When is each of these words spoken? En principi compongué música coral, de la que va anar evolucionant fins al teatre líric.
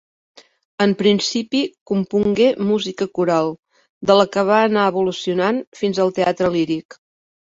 En 0.85 0.93
principi 1.01 1.59
compongué 1.91 2.47
música 2.69 3.07
coral, 3.19 3.51
de 4.11 4.17
la 4.21 4.25
que 4.37 4.47
va 4.49 4.57
anar 4.69 4.85
evolucionant 4.93 5.63
fins 5.83 6.01
al 6.07 6.15
teatre 6.21 6.53
líric. 6.57 6.99